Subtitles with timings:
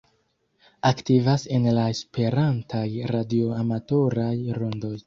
[0.89, 4.95] Aktivas en la esperantaj radioamatoraj rondoj.